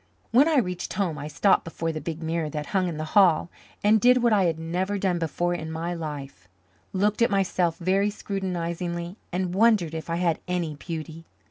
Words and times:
When 0.31 0.47
I 0.47 0.57
reached 0.57 0.93
home 0.93 1.19
I 1.19 1.27
stopped 1.27 1.63
before 1.63 1.91
the 1.91 2.01
big 2.01 2.23
mirror 2.23 2.49
that 2.49 2.65
hung 2.73 2.87
in 2.87 2.97
the 2.97 3.03
hall 3.13 3.51
and 3.83 4.01
did 4.01 4.23
what 4.23 4.33
I 4.33 4.45
had 4.45 4.57
never 4.57 4.97
done 4.97 5.19
before 5.19 5.53
in 5.53 5.71
my 5.71 5.93
life 5.93 6.47
looked 6.91 7.21
at 7.21 7.29
myself 7.29 7.77
very 7.77 8.09
scrutinizingly 8.09 9.17
and 9.31 9.53
wondered 9.53 9.93
if 9.93 10.09
I 10.09 10.15
had 10.15 10.39
any 10.47 10.73
beauty. 10.73 11.27